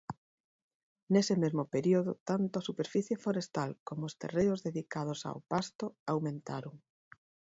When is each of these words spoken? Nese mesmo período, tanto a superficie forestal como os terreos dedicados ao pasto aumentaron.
Nese 1.13 1.35
mesmo 1.43 1.63
período, 1.75 2.11
tanto 2.29 2.53
a 2.57 2.65
superficie 2.69 3.21
forestal 3.25 3.71
como 3.87 4.03
os 4.09 4.17
terreos 4.21 4.63
dedicados 4.67 5.19
ao 5.23 5.37
pasto 5.51 5.85
aumentaron. 6.13 6.75